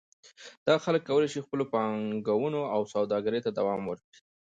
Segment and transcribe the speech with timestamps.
[0.65, 4.17] دغه خلک کولای شي خپلو پانګونو او سوداګرۍ ته دوام ورکړي.